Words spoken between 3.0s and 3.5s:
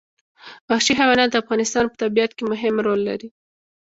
لري.